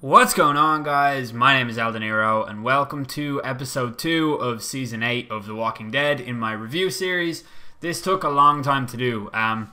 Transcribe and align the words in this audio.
What's 0.00 0.32
going 0.32 0.56
on, 0.56 0.84
guys? 0.84 1.32
My 1.32 1.54
name 1.54 1.68
is 1.68 1.76
Eldeniro, 1.76 2.48
and 2.48 2.62
welcome 2.62 3.04
to 3.06 3.40
episode 3.42 3.98
2 3.98 4.34
of 4.34 4.62
season 4.62 5.02
8 5.02 5.28
of 5.28 5.46
The 5.46 5.56
Walking 5.56 5.90
Dead 5.90 6.20
in 6.20 6.38
my 6.38 6.52
review 6.52 6.88
series. 6.88 7.42
This 7.80 8.00
took 8.00 8.22
a 8.22 8.28
long 8.28 8.62
time 8.62 8.86
to 8.86 8.96
do. 8.96 9.28
Um, 9.34 9.72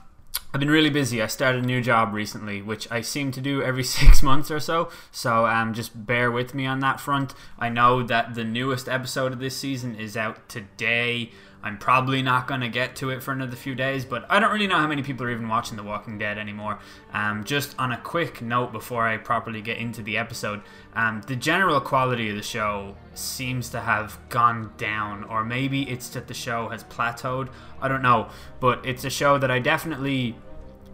I've 0.52 0.58
been 0.58 0.68
really 0.68 0.90
busy. 0.90 1.22
I 1.22 1.28
started 1.28 1.62
a 1.62 1.66
new 1.66 1.80
job 1.80 2.12
recently, 2.12 2.60
which 2.60 2.90
I 2.90 3.02
seem 3.02 3.30
to 3.30 3.40
do 3.40 3.62
every 3.62 3.84
six 3.98 4.20
months 4.20 4.50
or 4.50 4.58
so. 4.58 4.90
So 5.12 5.46
um, 5.46 5.72
just 5.72 6.06
bear 6.06 6.32
with 6.32 6.54
me 6.54 6.66
on 6.66 6.80
that 6.80 6.98
front. 6.98 7.32
I 7.56 7.68
know 7.68 8.02
that 8.02 8.34
the 8.34 8.42
newest 8.42 8.88
episode 8.88 9.32
of 9.32 9.38
this 9.38 9.56
season 9.56 9.94
is 9.94 10.16
out 10.16 10.48
today. 10.48 11.30
I'm 11.62 11.78
probably 11.78 12.22
not 12.22 12.46
going 12.46 12.60
to 12.60 12.68
get 12.68 12.96
to 12.96 13.10
it 13.10 13.22
for 13.22 13.32
another 13.32 13.56
few 13.56 13.74
days, 13.74 14.04
but 14.04 14.24
I 14.30 14.38
don't 14.38 14.52
really 14.52 14.66
know 14.66 14.76
how 14.76 14.86
many 14.86 15.02
people 15.02 15.26
are 15.26 15.30
even 15.30 15.48
watching 15.48 15.76
The 15.76 15.82
Walking 15.82 16.18
Dead 16.18 16.38
anymore. 16.38 16.78
Um, 17.12 17.44
just 17.44 17.74
on 17.78 17.92
a 17.92 17.98
quick 17.98 18.40
note 18.40 18.72
before 18.72 19.06
I 19.06 19.16
properly 19.16 19.60
get 19.60 19.78
into 19.78 20.02
the 20.02 20.16
episode, 20.16 20.62
um, 20.94 21.22
the 21.26 21.36
general 21.36 21.80
quality 21.80 22.30
of 22.30 22.36
the 22.36 22.42
show 22.42 22.96
seems 23.14 23.68
to 23.70 23.80
have 23.80 24.18
gone 24.28 24.72
down, 24.76 25.24
or 25.24 25.44
maybe 25.44 25.82
it's 25.90 26.08
that 26.10 26.28
the 26.28 26.34
show 26.34 26.68
has 26.68 26.84
plateaued. 26.84 27.48
I 27.80 27.88
don't 27.88 28.02
know, 28.02 28.28
but 28.60 28.84
it's 28.86 29.04
a 29.04 29.10
show 29.10 29.38
that 29.38 29.50
I 29.50 29.58
definitely 29.58 30.36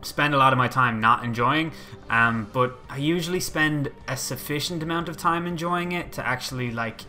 spend 0.02 0.34
a 0.34 0.36
lot 0.36 0.52
of 0.52 0.58
my 0.58 0.68
time 0.68 1.00
not 1.00 1.24
enjoying, 1.24 1.72
um, 2.10 2.48
but 2.52 2.78
I 2.88 2.96
usually 2.96 3.40
spend 3.40 3.90
a 4.08 4.16
sufficient 4.16 4.82
amount 4.82 5.08
of 5.08 5.16
time 5.16 5.46
enjoying 5.46 5.92
it 5.92 6.12
to 6.12 6.26
actually 6.26 6.70
like 6.70 7.02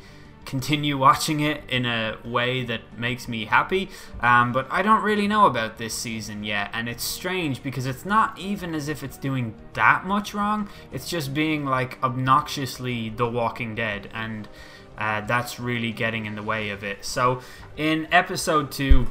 continue 0.45 0.97
watching 0.97 1.39
it 1.39 1.63
in 1.70 1.85
a 1.85 2.17
way 2.23 2.63
that 2.63 2.81
makes 2.97 3.27
me 3.27 3.45
happy. 3.45 3.89
Um, 4.21 4.52
but 4.52 4.67
I 4.69 4.81
don't 4.81 5.03
really 5.03 5.27
know 5.27 5.45
about 5.45 5.77
this 5.77 5.93
season 5.93 6.43
yet, 6.43 6.69
and 6.73 6.89
it's 6.89 7.03
strange 7.03 7.63
because 7.63 7.85
it's 7.85 8.05
not 8.05 8.38
even 8.38 8.75
as 8.75 8.88
if 8.88 9.03
it's 9.03 9.17
doing 9.17 9.55
that 9.73 10.05
much 10.05 10.33
wrong. 10.33 10.69
It's 10.91 11.09
just 11.09 11.33
being 11.33 11.66
like 11.66 12.02
obnoxiously 12.03 13.09
The 13.09 13.27
Walking 13.27 13.75
Dead, 13.75 14.09
and 14.13 14.47
uh, 14.97 15.21
that's 15.21 15.59
really 15.59 15.91
getting 15.91 16.25
in 16.25 16.35
the 16.35 16.44
way 16.44 16.69
of 16.69 16.83
it. 16.83 17.05
So 17.05 17.41
in 17.78 18.07
episode 18.11 18.72
two. 18.72 19.07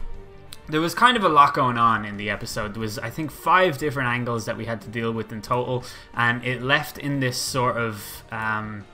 There 0.69 0.80
was 0.80 0.94
kind 0.94 1.17
of 1.17 1.24
a 1.24 1.28
lot 1.28 1.55
going 1.55 1.77
on 1.77 2.05
in 2.05 2.17
the 2.17 2.30
episode. 2.30 2.74
There 2.74 2.80
was, 2.80 2.96
I 2.96 3.11
think, 3.11 3.33
five 3.33 3.78
different 3.78 4.08
angles 4.08 4.44
that 4.44 4.56
we 4.56 4.64
had 4.64 4.80
to 4.83 4.89
deal 4.89 5.11
with 5.11 5.33
in 5.33 5.42
total, 5.42 5.84
and 6.14 6.42
it 6.44 6.62
left 6.62 6.98
in 6.98 7.19
this 7.19 7.36
sort 7.36 7.77
of 7.77 8.22
um, 8.30 8.84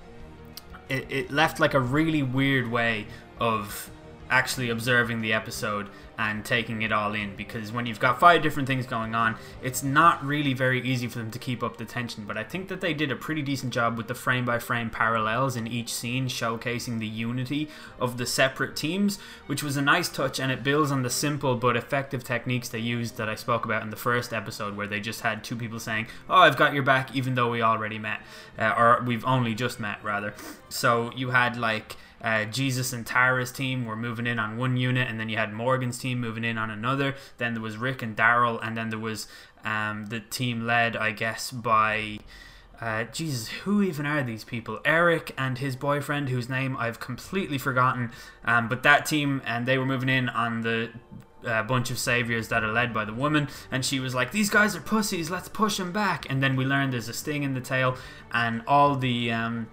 it, 0.89 1.07
it 1.11 1.31
left 1.31 1.61
like 1.61 1.75
a 1.75 1.81
really 1.81 2.23
weird 2.23 2.71
way 2.71 3.07
of 3.41 3.91
actually 4.31 4.71
observing 4.71 5.21
the 5.21 5.33
episode 5.33 5.89
and 6.19 6.45
taking 6.45 6.83
it 6.83 6.91
all 6.91 7.15
in 7.15 7.37
because 7.37 7.71
when 7.71 7.87
you've 7.87 8.01
got 8.01 8.19
five 8.19 8.43
different 8.43 8.67
things 8.67 8.87
going 8.87 9.15
on, 9.15 9.37
it's 9.63 9.85
not 9.85 10.25
really 10.25 10.53
very 10.53 10.83
easy 10.83 11.07
for 11.07 11.19
them 11.19 11.31
to 11.31 11.39
keep 11.39 11.63
up 11.63 11.77
the 11.77 11.85
tension. 11.85 12.25
But 12.27 12.37
I 12.37 12.43
think 12.43 12.67
that 12.69 12.81
they 12.81 12.93
did 12.93 13.13
a 13.13 13.17
pretty 13.17 13.41
decent 13.41 13.73
job 13.73 13.97
with 13.97 14.09
the 14.09 14.17
frame 14.17 14.45
by 14.45 14.59
frame 14.59 14.91
parallels 14.91 15.55
in 15.55 15.69
each 15.69 15.95
scene, 15.95 16.27
showcasing 16.27 16.99
the 16.99 17.07
unity 17.07 17.69
of 18.01 18.19
the 18.19 18.27
separate 18.27 18.75
teams, 18.75 19.19
which 19.47 19.63
was 19.63 19.77
a 19.77 19.83
nice 19.83 20.09
touch 20.09 20.41
and 20.41 20.51
it 20.51 20.65
builds 20.65 20.91
on 20.91 21.03
the 21.03 21.11
simple 21.11 21.55
but 21.55 21.77
effective 21.77 22.25
techniques 22.25 22.69
they 22.69 22.81
used 22.81 23.17
that 23.17 23.29
I 23.29 23.37
spoke 23.37 23.65
about 23.65 23.85
in 23.85 23.91
the 23.91 23.97
first 23.97 24.33
episode, 24.33 24.77
where 24.77 24.89
they 24.89 24.99
just 24.99 25.21
had 25.21 25.45
two 25.45 25.55
people 25.55 25.79
saying, 25.79 26.09
Oh, 26.29 26.41
I've 26.41 26.57
got 26.57 26.75
your 26.75 26.83
back, 26.83 27.15
even 27.15 27.37
though 27.37 27.51
we 27.51 27.63
already 27.63 27.99
met, 27.99 28.23
uh, 28.59 28.75
or 28.77 29.03
we've 29.07 29.25
only 29.25 29.55
just 29.55 29.79
met, 29.79 30.03
rather. 30.03 30.35
So 30.69 31.13
you 31.15 31.31
had 31.31 31.57
like 31.57 31.97
uh, 32.23 32.45
Jesus 32.45 32.93
and 32.93 33.07
Tara's 33.07 33.53
team 33.53 33.85
were 33.85 33.97
moving 33.97 34.27
in 34.27 34.39
on 34.39 34.57
one 34.57 34.77
unit, 34.77 35.09
and 35.09 35.21
then 35.21 35.29
you 35.29 35.37
had 35.37 35.53
Morgan's 35.53 35.99
team 35.99 36.21
moving 36.21 36.45
in 36.45 36.59
on 36.59 36.71
another. 36.71 37.15
Then 37.39 37.55
there 37.55 37.63
was 37.63 37.77
Rick 37.77 38.03
and 38.03 38.17
Daryl, 38.17 38.59
and 38.63 38.77
then 38.77 38.91
there 38.91 38.99
was 38.99 39.29
um, 39.65 40.07
the 40.07 40.21
team 40.21 40.67
led, 40.67 40.97
I 40.97 41.13
guess, 41.13 41.51
by. 41.51 42.19
Uh, 42.81 43.03
Jesus, 43.03 43.49
who 43.49 43.83
even 43.83 44.07
are 44.07 44.23
these 44.23 44.45
people? 44.45 44.79
Eric 44.85 45.35
and 45.37 45.59
his 45.59 45.75
boyfriend, 45.75 46.29
whose 46.29 46.49
name 46.49 46.77
I've 46.77 47.01
completely 47.01 47.59
forgotten. 47.59 48.13
Um, 48.45 48.69
but 48.69 48.85
that 48.85 49.05
team, 49.05 49.43
and 49.45 49.67
they 49.67 49.79
were 49.79 49.87
moving 49.87 50.09
in 50.09 50.29
on 50.29 50.61
the 50.61 50.91
uh, 51.45 51.65
bunch 51.65 51.91
of 51.91 51.99
saviors 51.99 52.49
that 52.49 52.63
are 52.63 52.73
led 52.73 52.95
by 52.95 53.05
the 53.05 53.13
woman, 53.13 53.49
and 53.71 53.85
she 53.85 53.99
was 53.99 54.15
like, 54.15 54.31
"These 54.31 54.51
guys 54.51 54.77
are 54.77 54.81
pussies. 54.81 55.31
Let's 55.31 55.49
push 55.49 55.77
them 55.79 55.93
back." 55.93 56.27
And 56.31 56.43
then 56.43 56.55
we 56.55 56.65
learned 56.65 56.93
there's 56.93 57.09
a 57.09 57.13
sting 57.13 57.43
in 57.43 57.55
the 57.55 57.61
tail, 57.61 57.97
and 58.33 58.63
all 58.67 58.95
the 58.95 59.33
um, 59.33 59.69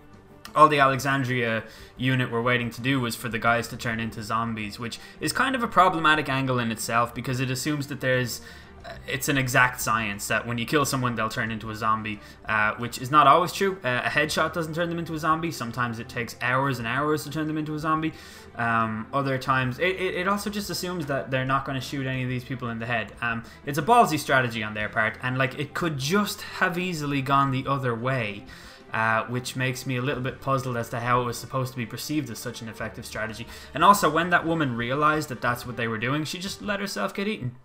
all 0.55 0.67
the 0.67 0.79
Alexandria 0.79 1.63
unit 1.97 2.31
were 2.31 2.41
waiting 2.41 2.69
to 2.71 2.81
do 2.81 2.99
was 2.99 3.16
for 3.16 3.29
the 3.29 3.39
guys 3.39 3.67
to 3.69 3.77
turn 3.77 3.99
into 3.99 4.23
zombies, 4.23 4.79
which 4.79 4.99
is 5.19 5.31
kind 5.31 5.55
of 5.55 5.63
a 5.63 5.67
problematic 5.67 6.29
angle 6.29 6.59
in 6.59 6.71
itself 6.71 7.13
because 7.13 7.39
it 7.39 7.51
assumes 7.51 7.88
that 7.88 8.01
there's 8.01 8.41
uh, 8.85 8.93
it's 9.07 9.29
an 9.29 9.38
exact 9.38 9.81
science 9.81 10.27
that 10.27 10.45
when 10.45 10.57
you 10.59 10.66
kill 10.66 10.85
someone 10.85 11.16
they'll 11.16 11.29
turn 11.29 11.49
into 11.49 11.71
a 11.71 11.75
zombie 11.75 12.19
uh, 12.47 12.73
which 12.75 12.99
is 12.99 13.09
not 13.09 13.25
always 13.25 13.51
true. 13.51 13.77
Uh, 13.83 14.01
a 14.05 14.09
headshot 14.09 14.53
doesn't 14.53 14.75
turn 14.75 14.89
them 14.89 14.99
into 14.99 15.13
a 15.13 15.17
zombie. 15.17 15.51
Sometimes 15.51 15.97
it 15.97 16.07
takes 16.07 16.35
hours 16.41 16.77
and 16.77 16.87
hours 16.87 17.23
to 17.23 17.31
turn 17.31 17.47
them 17.47 17.57
into 17.57 17.73
a 17.73 17.79
zombie. 17.79 18.13
Um, 18.55 19.07
other 19.11 19.37
times 19.37 19.79
it, 19.79 19.99
it, 19.99 20.27
also 20.27 20.49
just 20.49 20.69
assumes 20.69 21.07
that 21.07 21.29
they're 21.29 21.45
not 21.45 21.66
going 21.66 21.79
to 21.79 21.85
shoot 21.85 22.07
any 22.07 22.23
of 22.23 22.29
these 22.29 22.45
people 22.45 22.69
in 22.69 22.79
the 22.79 22.85
head. 22.85 23.11
Um, 23.22 23.43
it's 23.66 23.77
a 23.77 23.81
ballsy 23.81 24.17
strategy 24.19 24.63
on 24.63 24.75
their 24.75 24.87
part 24.87 25.17
and 25.22 25.37
like 25.37 25.59
it 25.59 25.73
could 25.73 25.97
just 25.97 26.41
have 26.41 26.77
easily 26.77 27.22
gone 27.22 27.51
the 27.51 27.66
other 27.67 27.93
way 27.95 28.45
uh, 28.94 29.23
which 29.25 29.56
makes 29.56 29.85
me 29.85 29.97
a 29.97 30.01
little 30.01 30.23
bit 30.23 30.41
puzzled 30.41 30.78
as 30.78 30.90
to 30.90 31.00
how 31.00 31.22
it 31.22 31.25
was 31.25 31.38
supposed 31.38 31.72
to 31.72 31.78
be 31.78 31.85
perceived 31.85 32.29
as 32.29 32.40
such 32.40 32.62
an 32.62 32.69
effective 32.69 33.06
strategy. 33.06 33.46
And 33.73 33.84
also, 33.84 34.09
when 34.09 34.29
that 34.29 34.46
woman 34.46 34.75
realized 34.75 35.29
that 35.29 35.41
that's 35.41 35.66
what 35.66 35.78
they 35.78 35.88
were 35.88 35.97
doing, 35.97 36.23
she 36.23 36.40
just 36.40 36.62
let 36.62 36.79
herself 36.79 37.13
get 37.13 37.28
eaten. 37.28 37.56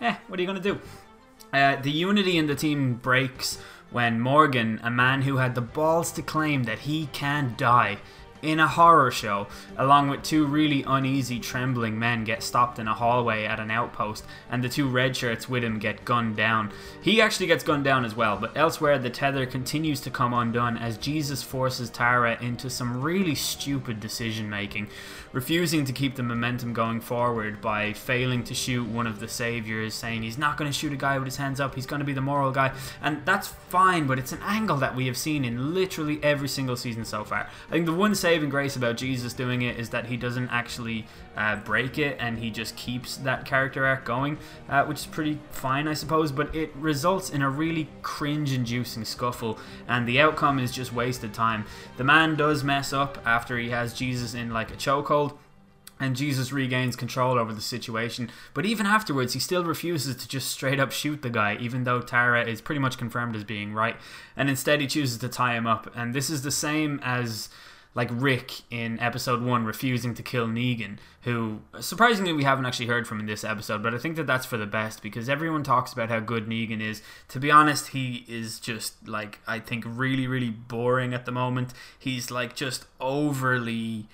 Eh, 0.00 0.16
what 0.28 0.38
are 0.38 0.42
you 0.42 0.48
going 0.48 0.60
to 0.60 0.74
do? 0.74 0.80
Uh, 1.52 1.76
the 1.76 1.90
unity 1.90 2.38
in 2.38 2.46
the 2.46 2.54
team 2.54 2.94
breaks 2.94 3.58
when 3.90 4.20
Morgan, 4.20 4.80
a 4.82 4.90
man 4.90 5.22
who 5.22 5.38
had 5.38 5.54
the 5.54 5.60
balls 5.60 6.12
to 6.12 6.22
claim 6.22 6.64
that 6.64 6.80
he 6.80 7.06
can 7.12 7.54
die, 7.56 7.98
in 8.42 8.60
a 8.60 8.68
horror 8.68 9.10
show, 9.10 9.46
along 9.76 10.08
with 10.08 10.22
two 10.22 10.46
really 10.46 10.82
uneasy, 10.86 11.38
trembling 11.38 11.98
men 11.98 12.24
get 12.24 12.42
stopped 12.42 12.78
in 12.78 12.88
a 12.88 12.94
hallway 12.94 13.44
at 13.44 13.60
an 13.60 13.70
outpost, 13.70 14.24
and 14.50 14.64
the 14.64 14.68
two 14.68 14.88
red 14.88 15.16
shirts 15.16 15.48
with 15.48 15.64
him 15.64 15.78
get 15.78 16.04
gunned 16.04 16.36
down. 16.36 16.72
He 17.02 17.20
actually 17.20 17.46
gets 17.46 17.64
gunned 17.64 17.84
down 17.84 18.04
as 18.04 18.16
well, 18.16 18.36
but 18.36 18.56
elsewhere 18.56 18.98
the 18.98 19.10
tether 19.10 19.46
continues 19.46 20.00
to 20.02 20.10
come 20.10 20.32
undone 20.32 20.76
as 20.76 20.98
Jesus 20.98 21.42
forces 21.42 21.90
Tara 21.90 22.38
into 22.40 22.70
some 22.70 23.00
really 23.02 23.34
stupid 23.34 24.00
decision 24.00 24.48
making, 24.48 24.88
refusing 25.32 25.84
to 25.84 25.92
keep 25.92 26.16
the 26.16 26.22
momentum 26.22 26.72
going 26.72 27.00
forward 27.00 27.60
by 27.60 27.92
failing 27.92 28.42
to 28.44 28.54
shoot 28.54 28.86
one 28.88 29.06
of 29.06 29.20
the 29.20 29.28
saviors, 29.28 29.94
saying 29.94 30.22
he's 30.22 30.38
not 30.38 30.56
going 30.56 30.70
to 30.70 30.76
shoot 30.76 30.92
a 30.92 30.96
guy 30.96 31.18
with 31.18 31.26
his 31.26 31.36
hands 31.36 31.60
up, 31.60 31.74
he's 31.74 31.86
going 31.86 32.00
to 32.00 32.06
be 32.06 32.12
the 32.12 32.20
moral 32.20 32.50
guy, 32.50 32.72
and 33.02 33.24
that's 33.24 33.48
fine, 33.48 34.06
but 34.06 34.18
it's 34.18 34.32
an 34.32 34.40
angle 34.42 34.76
that 34.76 34.96
we 34.96 35.06
have 35.06 35.16
seen 35.16 35.44
in 35.44 35.74
literally 35.74 36.18
every 36.22 36.48
single 36.48 36.76
season 36.76 37.04
so 37.04 37.24
far. 37.24 37.48
I 37.68 37.72
think 37.72 37.86
the 37.86 37.92
one 37.92 38.14
saving 38.30 38.48
grace 38.48 38.76
about 38.76 38.96
Jesus 38.96 39.32
doing 39.32 39.62
it 39.62 39.76
is 39.76 39.90
that 39.90 40.06
he 40.06 40.16
doesn't 40.16 40.48
actually 40.50 41.04
uh, 41.36 41.56
break 41.56 41.98
it 41.98 42.16
and 42.20 42.38
he 42.38 42.48
just 42.48 42.76
keeps 42.76 43.16
that 43.16 43.44
character 43.44 43.84
arc 43.84 44.04
going, 44.04 44.38
uh, 44.68 44.84
which 44.84 45.00
is 45.00 45.06
pretty 45.06 45.40
fine, 45.50 45.88
I 45.88 45.94
suppose. 45.94 46.30
But 46.30 46.54
it 46.54 46.70
results 46.76 47.30
in 47.30 47.42
a 47.42 47.50
really 47.50 47.88
cringe 48.02 48.52
inducing 48.52 49.04
scuffle, 49.04 49.58
and 49.88 50.06
the 50.06 50.20
outcome 50.20 50.60
is 50.60 50.70
just 50.70 50.92
wasted 50.92 51.34
time. 51.34 51.64
The 51.96 52.04
man 52.04 52.36
does 52.36 52.62
mess 52.62 52.92
up 52.92 53.18
after 53.26 53.58
he 53.58 53.70
has 53.70 53.92
Jesus 53.92 54.32
in 54.32 54.50
like 54.50 54.70
a 54.70 54.76
chokehold 54.76 55.36
and 55.98 56.14
Jesus 56.14 56.52
regains 56.52 56.94
control 56.94 57.36
over 57.36 57.52
the 57.52 57.60
situation. 57.60 58.30
But 58.54 58.64
even 58.64 58.86
afterwards, 58.86 59.34
he 59.34 59.40
still 59.40 59.64
refuses 59.64 60.16
to 60.16 60.28
just 60.28 60.50
straight 60.50 60.80
up 60.80 60.92
shoot 60.92 61.20
the 61.20 61.30
guy, 61.30 61.58
even 61.60 61.84
though 61.84 62.00
Tara 62.00 62.46
is 62.46 62.62
pretty 62.62 62.78
much 62.78 62.96
confirmed 62.96 63.36
as 63.36 63.44
being 63.44 63.74
right. 63.74 63.96
And 64.36 64.48
instead, 64.48 64.80
he 64.80 64.86
chooses 64.86 65.18
to 65.18 65.28
tie 65.28 65.54
him 65.54 65.66
up. 65.66 65.92
And 65.94 66.14
this 66.14 66.30
is 66.30 66.40
the 66.40 66.50
same 66.50 67.00
as 67.02 67.50
like 67.94 68.08
Rick 68.12 68.52
in 68.70 69.00
episode 69.00 69.42
one 69.42 69.64
refusing 69.64 70.14
to 70.14 70.22
kill 70.22 70.46
Negan, 70.46 70.98
who 71.22 71.60
surprisingly 71.80 72.32
we 72.32 72.44
haven't 72.44 72.66
actually 72.66 72.86
heard 72.86 73.08
from 73.08 73.18
in 73.18 73.26
this 73.26 73.42
episode, 73.42 73.82
but 73.82 73.94
I 73.94 73.98
think 73.98 74.16
that 74.16 74.26
that's 74.26 74.46
for 74.46 74.56
the 74.56 74.66
best 74.66 75.02
because 75.02 75.28
everyone 75.28 75.62
talks 75.62 75.92
about 75.92 76.08
how 76.08 76.20
good 76.20 76.46
Negan 76.46 76.80
is. 76.80 77.02
To 77.28 77.40
be 77.40 77.50
honest, 77.50 77.88
he 77.88 78.24
is 78.28 78.60
just 78.60 79.08
like 79.08 79.40
I 79.46 79.58
think 79.58 79.84
really 79.86 80.26
really 80.26 80.50
boring 80.50 81.12
at 81.14 81.24
the 81.24 81.32
moment. 81.32 81.72
He's 81.98 82.30
like 82.30 82.54
just 82.54 82.86
overly 83.00 84.06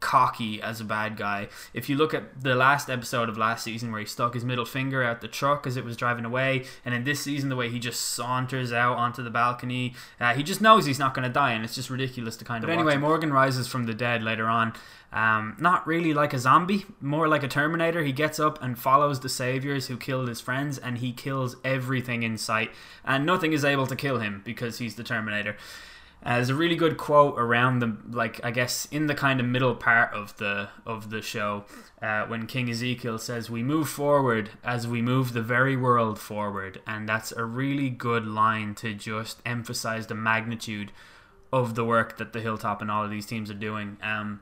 cocky 0.00 0.60
as 0.60 0.80
a 0.80 0.84
bad 0.84 1.16
guy. 1.16 1.48
If 1.72 1.88
you 1.88 1.96
look 1.96 2.12
at 2.12 2.42
the 2.42 2.54
last 2.54 2.88
episode 2.88 3.28
of 3.28 3.36
last 3.36 3.62
season 3.62 3.92
where 3.92 4.00
he 4.00 4.06
stuck 4.06 4.34
his 4.34 4.44
middle 4.44 4.64
finger 4.64 5.02
out 5.02 5.20
the 5.20 5.28
truck 5.28 5.66
as 5.66 5.76
it 5.76 5.84
was 5.84 5.96
driving 5.96 6.24
away, 6.24 6.64
and 6.84 6.94
in 6.94 7.04
this 7.04 7.20
season 7.20 7.50
the 7.50 7.56
way 7.56 7.68
he 7.68 7.78
just 7.78 8.00
saunters 8.00 8.72
out 8.72 8.96
onto 8.96 9.22
the 9.22 9.30
balcony, 9.30 9.94
uh, 10.18 10.34
he 10.34 10.42
just 10.42 10.60
knows 10.60 10.86
he's 10.86 10.98
not 10.98 11.14
going 11.14 11.26
to 11.26 11.32
die, 11.32 11.52
and 11.52 11.64
it's 11.64 11.74
just 11.74 11.90
ridiculous 11.90 12.36
to 12.38 12.44
kind 12.44 12.64
of. 12.64 12.68
But 12.68 12.74
anyway, 12.74 12.96
Morgan 12.96 13.32
rises 13.32 13.68
from 13.68 13.84
the 13.84 13.94
dead 13.94 14.22
later 14.22 14.46
on. 14.46 14.72
Um, 15.12 15.56
not 15.58 15.86
really 15.86 16.14
like 16.14 16.32
a 16.32 16.38
zombie, 16.38 16.86
more 17.00 17.26
like 17.26 17.42
a 17.42 17.48
Terminator. 17.48 18.02
He 18.04 18.12
gets 18.12 18.38
up 18.38 18.62
and 18.62 18.78
follows 18.78 19.20
the 19.20 19.28
saviors 19.28 19.88
who 19.88 19.96
killed 19.96 20.28
his 20.28 20.40
friends, 20.40 20.78
and 20.78 20.98
he 20.98 21.12
kills 21.12 21.56
everything 21.64 22.22
in 22.22 22.38
sight, 22.38 22.70
and 23.04 23.26
nothing 23.26 23.52
is 23.52 23.64
able 23.64 23.86
to 23.88 23.96
kill 23.96 24.18
him 24.18 24.40
because 24.44 24.78
he's 24.78 24.94
the 24.94 25.04
Terminator. 25.04 25.56
Uh, 26.22 26.34
there's 26.34 26.50
a 26.50 26.54
really 26.54 26.76
good 26.76 26.98
quote 26.98 27.38
around 27.38 27.78
the 27.78 27.96
like 28.10 28.44
I 28.44 28.50
guess 28.50 28.86
in 28.90 29.06
the 29.06 29.14
kind 29.14 29.40
of 29.40 29.46
middle 29.46 29.74
part 29.74 30.12
of 30.12 30.36
the 30.36 30.68
of 30.84 31.10
the 31.10 31.22
show 31.22 31.64
uh, 32.02 32.26
when 32.26 32.46
King 32.46 32.68
Ezekiel 32.68 33.18
says 33.18 33.48
we 33.48 33.62
move 33.62 33.88
forward 33.88 34.50
as 34.62 34.86
we 34.86 35.00
move 35.00 35.32
the 35.32 35.42
very 35.42 35.76
world 35.76 36.18
forward 36.18 36.82
and 36.86 37.08
that's 37.08 37.32
a 37.32 37.44
really 37.44 37.88
good 37.88 38.26
line 38.26 38.74
to 38.76 38.92
just 38.92 39.40
emphasize 39.46 40.08
the 40.08 40.14
magnitude 40.14 40.92
of 41.52 41.74
the 41.74 41.84
work 41.84 42.18
that 42.18 42.32
the 42.32 42.40
Hilltop 42.40 42.80
and 42.80 42.90
all 42.90 43.04
of 43.04 43.10
these 43.10 43.26
teams 43.26 43.50
are 43.50 43.54
doing. 43.54 43.96
Um, 44.02 44.40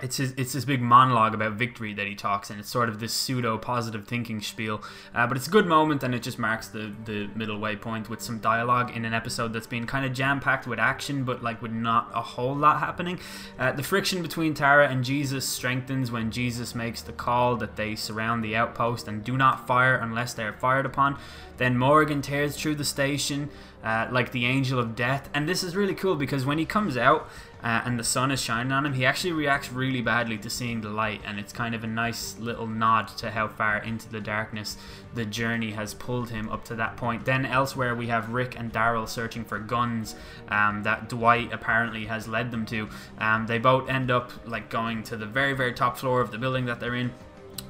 it's 0.00 0.18
his, 0.18 0.32
it's 0.36 0.52
this 0.52 0.64
big 0.64 0.80
monologue 0.80 1.34
about 1.34 1.54
victory 1.54 1.92
that 1.94 2.06
he 2.06 2.14
talks, 2.14 2.50
and 2.50 2.60
it's 2.60 2.68
sort 2.68 2.88
of 2.88 3.00
this 3.00 3.12
pseudo 3.12 3.58
positive 3.58 4.06
thinking 4.06 4.40
spiel. 4.40 4.80
Uh, 5.12 5.26
but 5.26 5.36
it's 5.36 5.48
a 5.48 5.50
good 5.50 5.66
moment, 5.66 6.04
and 6.04 6.14
it 6.14 6.22
just 6.22 6.38
marks 6.38 6.68
the 6.68 6.92
the 7.04 7.28
middle 7.34 7.58
way 7.58 7.74
point 7.74 8.08
with 8.08 8.20
some 8.20 8.38
dialogue 8.38 8.96
in 8.96 9.04
an 9.04 9.12
episode 9.12 9.52
that's 9.52 9.66
been 9.66 9.86
kind 9.86 10.06
of 10.06 10.12
jam 10.12 10.38
packed 10.38 10.68
with 10.68 10.78
action, 10.78 11.24
but 11.24 11.42
like 11.42 11.60
with 11.60 11.72
not 11.72 12.10
a 12.14 12.22
whole 12.22 12.54
lot 12.54 12.78
happening. 12.78 13.18
Uh, 13.58 13.72
the 13.72 13.82
friction 13.82 14.22
between 14.22 14.54
Tara 14.54 14.88
and 14.88 15.02
Jesus 15.04 15.48
strengthens 15.48 16.12
when 16.12 16.30
Jesus 16.30 16.76
makes 16.76 17.02
the 17.02 17.12
call 17.12 17.56
that 17.56 17.74
they 17.74 17.96
surround 17.96 18.44
the 18.44 18.54
outpost 18.54 19.08
and 19.08 19.24
do 19.24 19.36
not 19.36 19.66
fire 19.66 19.96
unless 19.96 20.32
they 20.32 20.44
are 20.44 20.52
fired 20.52 20.86
upon. 20.86 21.18
Then 21.56 21.76
Morgan 21.76 22.22
tears 22.22 22.56
through 22.56 22.76
the 22.76 22.84
station 22.84 23.50
uh, 23.82 24.08
like 24.10 24.32
the 24.32 24.46
angel 24.46 24.78
of 24.78 24.96
death, 24.96 25.28
and 25.32 25.48
this 25.48 25.62
is 25.62 25.76
really 25.76 25.94
cool 25.94 26.16
because 26.16 26.44
when 26.44 26.58
he 26.58 26.66
comes 26.66 26.96
out 26.96 27.28
uh, 27.62 27.82
and 27.84 27.98
the 27.98 28.04
sun 28.04 28.30
is 28.30 28.40
shining 28.40 28.72
on 28.72 28.84
him, 28.84 28.94
he 28.94 29.04
actually 29.04 29.32
reacts 29.32 29.72
really 29.72 30.00
badly 30.00 30.38
to 30.38 30.50
seeing 30.50 30.80
the 30.80 30.88
light, 30.88 31.20
and 31.24 31.38
it's 31.38 31.52
kind 31.52 31.74
of 31.74 31.84
a 31.84 31.86
nice 31.86 32.38
little 32.38 32.66
nod 32.66 33.08
to 33.08 33.30
how 33.30 33.48
far 33.48 33.78
into 33.78 34.08
the 34.08 34.20
darkness 34.20 34.76
the 35.14 35.24
journey 35.24 35.72
has 35.72 35.94
pulled 35.94 36.30
him 36.30 36.48
up 36.48 36.64
to 36.64 36.74
that 36.74 36.96
point. 36.96 37.24
Then 37.24 37.46
elsewhere, 37.46 37.94
we 37.94 38.08
have 38.08 38.30
Rick 38.30 38.58
and 38.58 38.72
Daryl 38.72 39.08
searching 39.08 39.44
for 39.44 39.58
guns 39.58 40.14
um, 40.48 40.82
that 40.82 41.08
Dwight 41.08 41.52
apparently 41.52 42.06
has 42.06 42.28
led 42.28 42.50
them 42.50 42.66
to. 42.66 42.88
Um, 43.18 43.46
they 43.46 43.58
both 43.58 43.88
end 43.88 44.10
up 44.10 44.32
like 44.46 44.70
going 44.70 45.02
to 45.04 45.16
the 45.16 45.26
very, 45.26 45.52
very 45.52 45.72
top 45.72 45.98
floor 45.98 46.20
of 46.20 46.30
the 46.30 46.38
building 46.38 46.66
that 46.66 46.80
they're 46.80 46.94
in. 46.94 47.12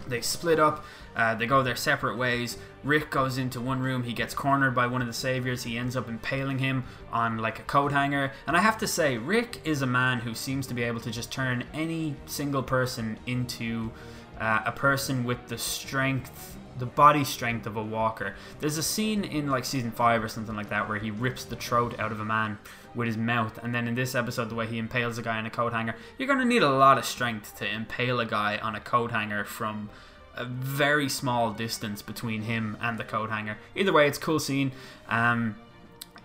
They 0.09 0.21
split 0.21 0.59
up. 0.59 0.85
Uh, 1.15 1.35
they 1.35 1.47
go 1.47 1.63
their 1.63 1.77
separate 1.77 2.17
ways. 2.17 2.59
Rick 2.85 3.11
goes 3.11 3.39
into 3.39 3.61
one 3.61 3.81
room. 3.81 4.05
He 4.05 4.13
gets 4.13 4.35
cornered 4.35 4.75
by 4.75 4.87
one 4.87 5.01
of 5.01 5.09
the 5.09 5.13
saviors. 5.15 5.65
He 5.65 5.77
ends 5.77 5.97
up 5.97 6.09
impaling 6.09 6.59
him 6.59 6.85
on 7.13 7.39
like 7.39 7.59
a 7.59 7.63
coat 7.63 7.93
hanger. 7.93 8.33
And 8.47 8.57
I 8.57 8.61
have 8.61 8.79
to 8.79 8.87
say, 8.87 9.19
Rick 9.19 9.61
is 9.65 9.83
a 9.83 9.87
man 9.87 10.21
who 10.21 10.35
seems 10.35 10.67
to 10.69 10.75
be 10.75 10.85
able 10.85 11.01
to 11.01 11.11
just 11.11 11.33
turn 11.33 11.65
any 11.75 12.15
single 12.27 12.63
person 12.63 13.19
into 13.27 13.91
uh, 14.39 14.61
a 14.65 14.73
person 14.73 15.25
with 15.25 15.49
the 15.49 15.59
strength, 15.59 16.57
the 16.79 16.87
body 16.87 17.25
strength 17.25 17.67
of 17.67 17.77
a 17.77 17.83
walker. 17.83 18.35
There's 18.61 18.79
a 18.79 18.83
scene 18.83 19.25
in 19.25 19.49
like 19.49 19.65
season 19.65 19.91
five 19.91 20.23
or 20.23 20.29
something 20.29 20.55
like 20.55 20.69
that 20.71 20.89
where 20.89 20.99
he 20.99 21.11
rips 21.11 21.45
the 21.45 21.57
throat 21.57 21.99
out 21.99 22.13
of 22.13 22.21
a 22.21 22.25
man 22.25 22.59
with 22.95 23.07
his 23.07 23.17
mouth. 23.17 23.59
And 23.63 23.75
then 23.75 23.89
in 23.89 23.95
this 23.95 24.15
episode, 24.15 24.51
the 24.51 24.55
way 24.55 24.67
he 24.67 24.79
impales 24.79 25.19
a 25.19 25.23
guy 25.23 25.39
on 25.39 25.47
a 25.47 25.51
coat 25.51 25.73
hanger, 25.73 25.95
you're 26.19 26.35
to 26.35 26.45
need 26.45 26.63
a 26.63 26.71
lot 26.71 26.99
of 26.99 27.05
strength 27.05 27.57
to 27.59 27.69
impale 27.69 28.21
a 28.21 28.27
guy 28.27 28.59
on 28.59 28.75
a 28.75 28.81
coat 28.81 29.11
hanger 29.11 29.45
from 29.45 29.91
a 30.37 30.45
very 30.45 31.09
small 31.09 31.53
distance 31.53 32.01
between 32.01 32.43
him 32.43 32.77
and 32.81 32.99
the 32.99 33.05
coat 33.05 33.31
hanger. 33.31 33.59
Either 33.75 33.93
way, 33.93 34.07
it's 34.07 34.19
a 34.19 34.21
cool 34.21 34.39
scene. 34.39 34.73
Um, 35.09 35.57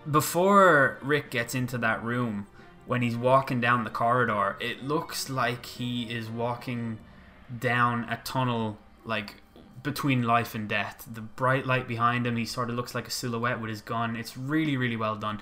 before 0.10 1.00
Rick 1.02 1.32
gets 1.32 1.56
into 1.56 1.78
that 1.80 2.04
room, 2.04 2.48
when 2.86 3.02
he's 3.02 3.16
walking 3.16 3.62
down 3.62 3.84
the 3.84 3.90
corridor, 3.90 4.58
it 4.60 4.84
looks 4.84 5.30
like 5.30 5.66
he 5.66 6.04
is 6.04 6.30
walking 6.30 7.00
down 7.60 8.04
a 8.10 8.18
tunnel, 8.24 8.78
like 9.06 9.36
between 9.84 10.24
life 10.24 10.56
and 10.56 10.68
death. 10.68 11.08
The 11.12 11.22
bright 11.22 11.66
light 11.66 11.88
behind 11.88 12.26
him, 12.26 12.38
he 12.38 12.46
sort 12.46 12.70
of 12.70 12.76
looks 12.76 12.96
like 12.96 13.08
a 13.08 13.12
silhouette 13.12 13.62
with 13.62 13.70
his 13.70 13.82
gun. 13.82 14.16
It's 14.16 14.38
really, 14.38 14.78
really 14.78 14.96
well 14.96 15.16
done. 15.16 15.42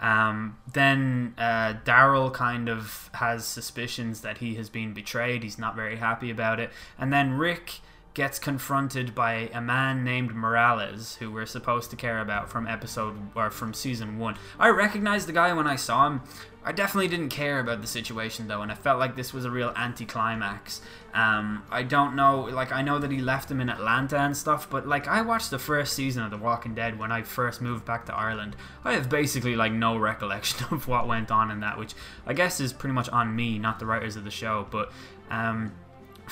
Um, 0.00 0.58
then 0.72 1.34
uh, 1.38 1.74
Daryl 1.84 2.32
kind 2.32 2.68
of 2.68 3.08
has 3.14 3.44
suspicions 3.44 4.22
that 4.22 4.38
he 4.38 4.56
has 4.56 4.68
been 4.68 4.92
betrayed. 4.92 5.44
He's 5.44 5.58
not 5.58 5.76
very 5.76 5.96
happy 5.96 6.30
about 6.30 6.58
it. 6.58 6.70
And 6.98 7.12
then 7.12 7.34
Rick 7.34 7.80
gets 8.14 8.38
confronted 8.38 9.14
by 9.14 9.50
a 9.54 9.60
man 9.60 10.04
named 10.04 10.34
Morales, 10.34 11.16
who 11.16 11.30
we're 11.30 11.46
supposed 11.46 11.90
to 11.90 11.96
care 11.96 12.20
about 12.20 12.50
from 12.50 12.66
episode 12.66 13.16
or 13.34 13.50
from 13.50 13.72
season 13.72 14.18
one. 14.18 14.36
I 14.58 14.68
recognized 14.68 15.28
the 15.28 15.32
guy 15.32 15.52
when 15.52 15.66
I 15.66 15.76
saw 15.76 16.06
him. 16.06 16.20
I 16.64 16.70
definitely 16.70 17.08
didn't 17.08 17.30
care 17.30 17.58
about 17.58 17.80
the 17.80 17.88
situation 17.88 18.46
though, 18.46 18.62
and 18.62 18.70
I 18.70 18.74
felt 18.74 18.98
like 18.98 19.16
this 19.16 19.32
was 19.32 19.44
a 19.44 19.50
real 19.50 19.72
anticlimax. 19.74 20.80
Um, 21.12 21.64
I 21.70 21.82
don't 21.82 22.14
know, 22.14 22.42
like 22.42 22.70
I 22.70 22.82
know 22.82 22.98
that 22.98 23.10
he 23.10 23.18
left 23.18 23.50
him 23.50 23.60
in 23.60 23.68
Atlanta 23.68 24.18
and 24.18 24.36
stuff, 24.36 24.70
but 24.70 24.86
like 24.86 25.08
I 25.08 25.22
watched 25.22 25.50
the 25.50 25.58
first 25.58 25.94
season 25.94 26.22
of 26.22 26.30
The 26.30 26.36
Walking 26.36 26.74
Dead 26.74 26.98
when 26.98 27.10
I 27.10 27.22
first 27.22 27.60
moved 27.60 27.84
back 27.84 28.06
to 28.06 28.14
Ireland. 28.14 28.54
I 28.84 28.92
have 28.92 29.08
basically 29.08 29.56
like 29.56 29.72
no 29.72 29.96
recollection 29.98 30.66
of 30.70 30.86
what 30.86 31.08
went 31.08 31.30
on 31.30 31.50
in 31.50 31.60
that, 31.60 31.78
which 31.78 31.94
I 32.26 32.34
guess 32.34 32.60
is 32.60 32.72
pretty 32.72 32.94
much 32.94 33.08
on 33.08 33.34
me, 33.34 33.58
not 33.58 33.78
the 33.78 33.86
writers 33.86 34.16
of 34.16 34.24
the 34.24 34.30
show. 34.30 34.66
But 34.70 34.92
um, 35.30 35.72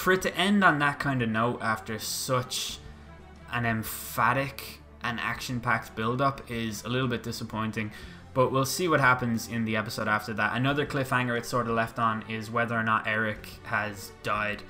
for 0.00 0.12
it 0.12 0.22
to 0.22 0.34
end 0.34 0.64
on 0.64 0.78
that 0.78 0.98
kind 0.98 1.20
of 1.20 1.28
note 1.28 1.58
after 1.60 1.98
such 1.98 2.78
an 3.52 3.66
emphatic 3.66 4.80
and 5.02 5.20
action-packed 5.20 5.94
build-up 5.94 6.50
is 6.50 6.82
a 6.84 6.88
little 6.88 7.08
bit 7.08 7.22
disappointing. 7.22 7.90
But 8.32 8.50
we'll 8.50 8.64
see 8.64 8.88
what 8.88 9.00
happens 9.00 9.48
in 9.48 9.64
the 9.64 9.76
episode 9.76 10.08
after 10.08 10.32
that. 10.34 10.56
Another 10.56 10.86
cliffhanger 10.86 11.36
it's 11.36 11.48
sort 11.48 11.66
of 11.66 11.74
left 11.74 11.98
on 11.98 12.24
is 12.28 12.50
whether 12.50 12.76
or 12.76 12.82
not 12.82 13.06
Eric 13.06 13.46
has 13.64 14.12
died. 14.22 14.62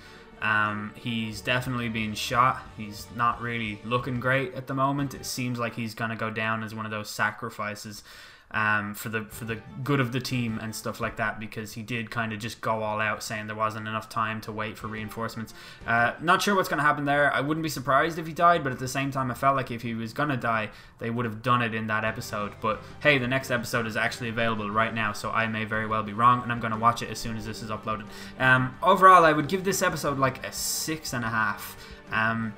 Um, 0.43 0.93
he's 0.97 1.41
definitely 1.41 1.91
been 1.91 2.15
shot. 2.15 2.63
He's 2.77 3.07
not 3.15 3.41
really 3.41 3.79
looking 3.85 4.19
great 4.19 4.55
at 4.55 4.67
the 4.67 4.75
moment. 4.75 5.15
It 5.15 5.27
seems 5.27 5.59
like 5.59 5.77
he's 5.77 5.95
gonna 5.95 6.17
go 6.17 6.31
down 6.31 6.65
as 6.65 6.75
one 6.75 6.87
of 6.87 6.91
those 6.91 7.11
sacrifices 7.11 8.03
um, 8.53 8.95
for 8.95 9.09
the 9.09 9.25
for 9.27 9.45
the 9.45 9.59
good 9.85 10.01
of 10.01 10.13
the 10.13 10.21
team 10.21 10.59
and 10.61 10.75
stuff 10.75 11.01
like 11.01 11.17
that 11.17 11.39
because 11.39 11.75
he 11.75 11.83
did 11.83 12.11
kind 12.11 12.33
of 12.33 12.41
just 12.41 12.61
go 12.61 12.83
all 12.83 13.01
out 13.01 13.23
saying 13.23 13.47
there 13.47 13.55
wasn't 13.57 13.87
enough 13.87 14.09
time 14.09 14.41
to 14.43 14.53
wait 14.53 14.77
for 14.77 14.89
reinforcements. 14.89 15.55
Uh, 15.87 16.13
not 16.21 16.43
sure 16.43 16.57
what's 16.57 16.69
going 16.69 16.79
to 16.79 16.85
happen 16.85 17.05
there. 17.05 17.33
I 17.33 17.41
wouldn't 17.41 17.63
be 17.63 17.69
surprised 17.69 18.19
if 18.19 18.27
he 18.27 18.33
died, 18.33 18.65
but 18.65 18.73
at 18.73 18.79
the 18.79 18.89
same 18.89 19.11
time, 19.11 19.31
I 19.31 19.35
felt 19.35 19.57
like 19.57 19.71
if 19.71 19.83
he 19.83 19.95
was 19.95 20.13
going 20.13 20.31
to 20.31 20.37
die, 20.37 20.71
they 20.99 21.11
would 21.11 21.25
have 21.25 21.43
done 21.43 21.63
it 21.63 21.75
in 21.75 21.87
that 21.87 22.05
episode. 22.05 22.53
But 22.61 22.81
hey, 23.01 23.19
the 23.19 23.29
next 23.29 23.51
episode 23.51 23.87
is 23.87 23.97
actually 23.97 24.31
available 24.31 24.69
right 24.71 24.93
now, 24.93 25.13
so 25.13 25.31
I 25.31 25.47
may 25.47 25.65
very 25.65 25.87
well 25.87 26.03
be 26.03 26.13
wrong, 26.13 26.43
and 26.43 26.51
I'm 26.51 26.61
going 26.61 26.73
to 26.73 26.79
watch 26.79 27.03
it 27.03 27.11
as 27.11 27.19
soon 27.19 27.37
as 27.37 27.47
this 27.47 27.63
is 27.63 27.71
uploaded. 27.71 28.07
Um, 28.39 28.77
overall, 28.83 29.25
I 29.25 29.33
would 29.33 29.49
give 29.49 29.63
this 29.63 29.81
episode 29.81 30.19
like 30.19 30.45
a 30.45 30.53
six 30.53 31.13
and 31.13 31.25
a 31.25 31.29
half. 31.29 31.77
Um, 32.11 32.53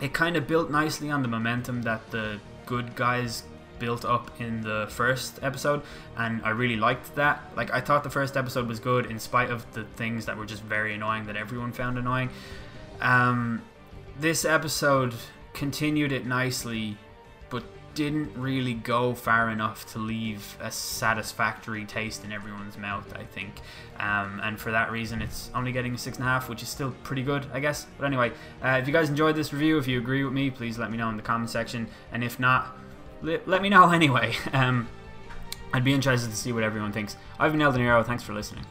it 0.00 0.12
kind 0.12 0.36
of 0.36 0.46
built 0.46 0.70
nicely 0.70 1.10
on 1.10 1.22
the 1.22 1.28
momentum 1.28 1.82
that 1.82 2.10
the 2.10 2.38
good 2.66 2.94
guys 2.94 3.42
built 3.78 4.04
up 4.04 4.30
in 4.40 4.60
the 4.62 4.86
first 4.90 5.38
episode 5.42 5.82
and 6.16 6.42
I 6.42 6.50
really 6.50 6.76
liked 6.76 7.14
that. 7.16 7.42
Like 7.56 7.72
I 7.72 7.80
thought 7.80 8.04
the 8.04 8.10
first 8.10 8.36
episode 8.36 8.66
was 8.66 8.80
good 8.80 9.06
in 9.06 9.18
spite 9.18 9.50
of 9.50 9.70
the 9.72 9.84
things 9.84 10.26
that 10.26 10.36
were 10.36 10.46
just 10.46 10.62
very 10.62 10.94
annoying 10.94 11.26
that 11.26 11.36
everyone 11.36 11.72
found 11.72 11.98
annoying. 11.98 12.30
Um, 13.00 13.62
this 14.18 14.44
episode 14.44 15.14
continued 15.52 16.12
it 16.12 16.26
nicely 16.26 16.96
but 17.50 17.64
didn't 17.94 18.36
really 18.36 18.74
go 18.74 19.14
far 19.14 19.50
enough 19.50 19.86
to 19.92 19.98
leave 19.98 20.56
a 20.60 20.70
satisfactory 20.70 21.84
taste 21.84 22.24
in 22.24 22.32
everyone's 22.32 22.76
mouth, 22.76 23.12
I 23.16 23.24
think. 23.24 23.60
Um, 23.98 24.40
and 24.42 24.58
for 24.58 24.72
that 24.72 24.90
reason, 24.90 25.22
it's 25.22 25.50
only 25.54 25.70
getting 25.72 25.94
a 25.94 25.98
six 25.98 26.18
and 26.18 26.26
a 26.26 26.28
half, 26.28 26.48
which 26.48 26.62
is 26.62 26.68
still 26.68 26.92
pretty 27.04 27.22
good, 27.22 27.46
I 27.52 27.60
guess. 27.60 27.86
But 27.96 28.06
anyway, 28.06 28.32
uh, 28.62 28.78
if 28.80 28.86
you 28.86 28.92
guys 28.92 29.08
enjoyed 29.08 29.36
this 29.36 29.52
review, 29.52 29.78
if 29.78 29.86
you 29.86 29.98
agree 29.98 30.24
with 30.24 30.32
me, 30.32 30.50
please 30.50 30.78
let 30.78 30.90
me 30.90 30.96
know 30.96 31.08
in 31.08 31.16
the 31.16 31.22
comment 31.22 31.50
section. 31.50 31.86
And 32.10 32.24
if 32.24 32.40
not, 32.40 32.76
let, 33.24 33.62
me 33.62 33.68
know 33.68 33.90
anyway. 33.90 34.34
Um, 34.52 34.88
I'd 35.72 35.84
be 35.84 35.92
interested 35.92 36.30
to 36.30 36.36
see 36.36 36.52
what 36.52 36.62
everyone 36.62 36.92
thinks. 36.92 37.16
I've 37.38 37.52
been 37.52 37.60
Eldeniro. 37.60 38.04
Thanks 38.04 38.22
for 38.22 38.32
listening. 38.32 38.64